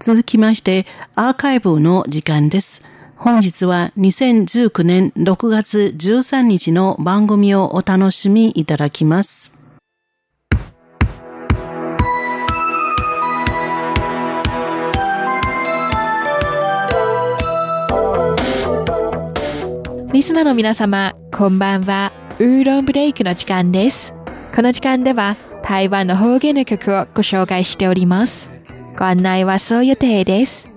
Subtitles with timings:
[0.00, 2.82] 続きまして、アーカイブの時間です。
[3.16, 9.60] 本日は2019年6月13日の番組をお楽しみいただきます。
[20.14, 22.10] リスナーの皆様、こんばんは。
[22.38, 24.14] ウーロンブレイクの時間です。
[24.56, 28.59] この時間では台湾の方言の曲をご紹介しております。
[29.00, 30.68] ご案内はそう予定です。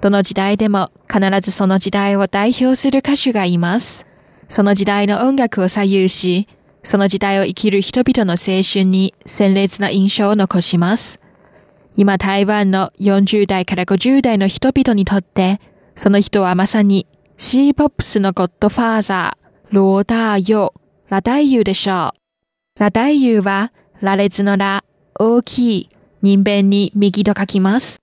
[0.00, 4.06] どの時代でも必ずその時代を代表する歌手がいます。
[4.46, 6.46] その時代の音楽を左右し、
[6.84, 11.18] その時代を生きる人々の青春に鮮烈な印象を残します。
[11.96, 15.60] 今台湾の40代から50代の人々にとって、
[15.96, 20.74] その人はまさにシーポップスのゴッドファーザー、ローダーヨ、
[21.08, 22.14] ラダイユでしょ
[22.76, 22.80] う。
[22.80, 24.84] ラダイユは、羅列のラ、
[25.18, 25.88] 大きい、
[26.22, 28.00] 人弁に右と書きます。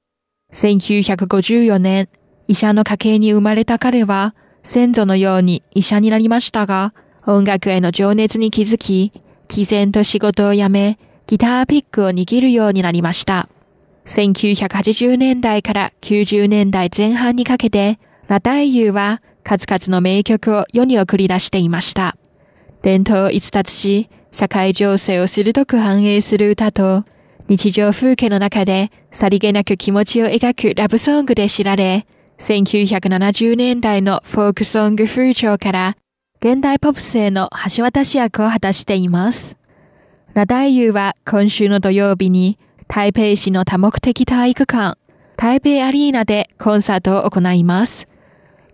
[0.54, 2.10] 1954年、
[2.48, 6.94] 医者の家系に生まれた彼は、先祖のように医者になりましたが、
[7.26, 9.14] 音楽への情熱に気づき、
[9.48, 13.48] 毅然と仕事を辞め、ギターピックを握るようになりました。
[14.06, 22.18] 1980年代から90年代前半にかけて、ラタイユーは数々の名曲を世に送り出していました。
[22.82, 27.06] 伝統を逸脱し、社会情勢を鋭く反映する歌と、
[27.50, 32.06] 日常風景の中でさりげなく気持ちを描くラブソングで知られ、
[32.38, 35.98] 1970年代のフォークソング風潮から
[36.42, 39.58] 現代ポップスへの橋渡し役を果たしています。
[40.36, 45.00] ラダイユは今週の土曜日に台北市の多目的体育館、
[45.36, 48.08] 台北アリーナでコンサートを行います。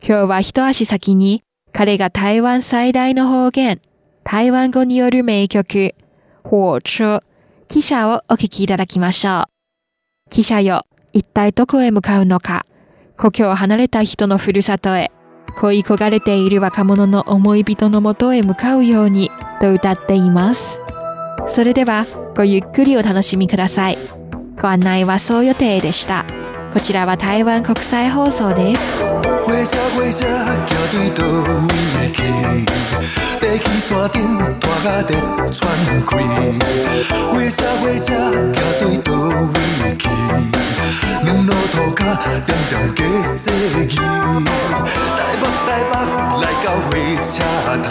[0.05, 3.79] 今日は一足先に彼が台湾最大の方言、
[4.25, 5.95] 台湾語による名曲、
[6.43, 7.23] 火車
[7.67, 10.29] 記者をお聞きいただきましょう。
[10.29, 12.65] 記者よ、一体どこへ向かうのか。
[13.17, 15.11] 故郷を離れた人のふるさとへ、
[15.59, 20.79] 恋焦がれている若者の思い人のもとへ向かうように、と歌っています。
[21.47, 22.05] それでは、
[22.35, 23.97] ごゆっくりお楽しみください。
[24.61, 26.25] ご案内はそう予定でした。
[26.74, 28.80] こちらは台湾国際放送です。
[29.44, 30.56] 火车火车行
[30.90, 31.48] 对倒位
[31.94, 32.22] 会去？
[33.40, 34.16] 爬去山顶
[34.60, 35.10] 大甲日
[35.50, 35.58] 喘
[36.06, 36.08] 开。
[37.30, 39.52] 火车火车行对倒位
[39.82, 40.08] 会去？
[41.24, 41.98] 两路涂骹
[42.46, 42.98] 点点加
[43.32, 43.40] 细
[43.86, 43.96] 字。
[45.16, 45.92] 台北台北
[46.40, 46.88] 来到火
[47.24, 47.34] 车
[47.88, 47.90] 头，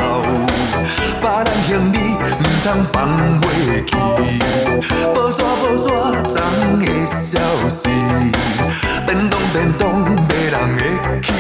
[1.19, 1.95] 别人行李
[2.39, 2.95] 唔通放
[3.41, 3.43] 袂
[3.85, 3.91] 去。
[5.13, 5.87] 无纸无纸
[6.27, 6.35] 总
[6.79, 7.33] 会消
[7.69, 7.89] 失，
[9.14, 10.80] 变动变动没人会
[11.22, 11.30] 去。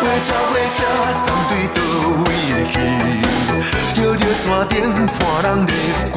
[0.00, 0.76] 火车火车
[1.24, 1.78] 站对倒
[2.24, 2.26] 位
[2.72, 2.74] 去？
[4.02, 4.74] 摇着山顶
[5.06, 5.70] 看人咧
[6.10, 6.16] 过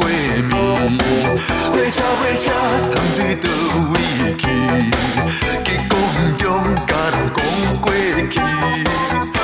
[0.50, 0.52] 暝。
[1.72, 2.44] 火车火车
[2.90, 3.46] 站对倒
[3.92, 3.94] 位
[4.40, 4.44] 去？
[5.64, 6.44] 结果唔中
[6.88, 7.38] 甲人讲
[7.80, 8.34] 过去。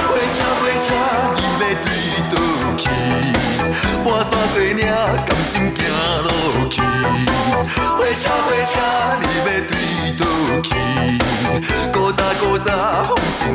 [0.10, 0.90] 火车火车
[1.38, 1.86] 伊要对
[2.32, 2.34] 倒
[2.78, 2.84] 去？
[4.04, 4.82] 我山过岭
[5.28, 5.80] 甘心行
[6.26, 6.28] 落
[6.68, 6.76] 去？
[7.96, 8.76] 火车火车
[9.22, 9.72] 你要对
[10.58, 10.74] 倒去？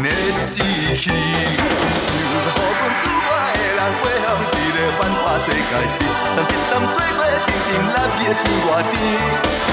[0.02, 0.08] 的
[0.46, 0.54] 志
[0.96, 6.00] 气，想予阮拄我的人过向一个繁华世界，一
[6.34, 8.92] 站一站过过，静静揽去天外天。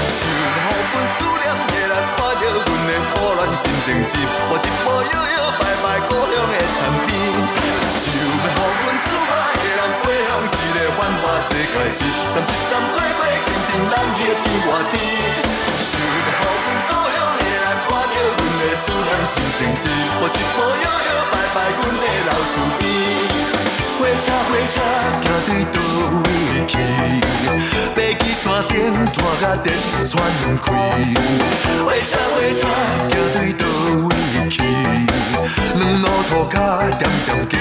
[0.06, 0.42] 想予
[0.90, 4.12] 阮思念的人看到阮的苦恋心情急，
[4.50, 7.08] 我一步摇摇摆摆故乡的田边。
[7.96, 15.49] 想予阮厝外的人过向一个繁华世界，一站一站过过，静静揽去天外天。
[19.30, 19.84] 思念心情急。
[20.18, 22.82] 我一步摇摇摆摆，阮的老厝边。
[23.96, 24.76] 火车火车
[25.22, 25.76] 行对倒
[26.24, 26.26] 位
[26.66, 26.72] 去？
[27.94, 28.72] 爬起山顶，
[29.06, 29.66] 带甲电
[30.08, 30.12] 喘
[30.64, 30.66] 开。
[31.84, 32.60] 火车火车
[33.08, 33.62] 行对倒
[34.08, 34.10] 位
[34.50, 34.58] 去？
[35.78, 36.54] 两路涂骹
[36.98, 37.59] 点点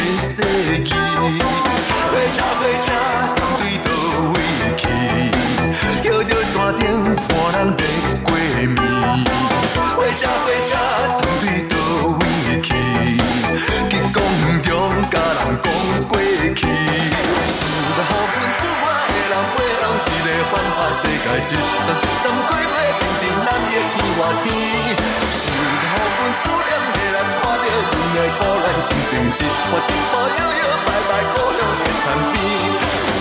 [28.90, 32.36] 心情一我一顺，摇摇摆摆故乡田坎边。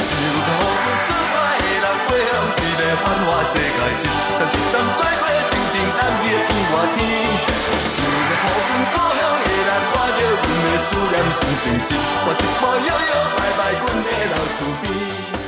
[0.01, 0.11] 想
[0.45, 6.29] 到阮的人，过从一个繁华世界间，一丛桂花叮叮当当，月
[6.73, 6.99] 光天。
[7.79, 8.47] 想著故
[8.93, 11.41] 故乡的人，看到阮的思念，心
[11.85, 11.93] 就
[12.33, 15.48] 一帆，阮的老厝边。